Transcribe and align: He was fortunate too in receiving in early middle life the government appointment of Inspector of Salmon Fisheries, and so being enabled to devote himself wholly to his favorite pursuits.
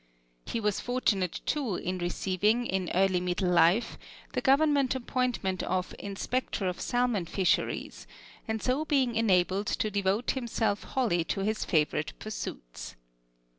He 0.47 0.59
was 0.59 0.79
fortunate 0.79 1.41
too 1.45 1.75
in 1.75 1.99
receiving 1.99 2.65
in 2.65 2.89
early 2.95 3.21
middle 3.21 3.51
life 3.51 3.99
the 4.33 4.41
government 4.41 4.95
appointment 4.95 5.61
of 5.61 5.93
Inspector 5.99 6.67
of 6.67 6.81
Salmon 6.81 7.25
Fisheries, 7.27 8.07
and 8.47 8.63
so 8.63 8.83
being 8.83 9.13
enabled 9.13 9.67
to 9.67 9.91
devote 9.91 10.31
himself 10.31 10.81
wholly 10.85 11.23
to 11.25 11.41
his 11.41 11.63
favorite 11.65 12.13
pursuits. 12.17 12.95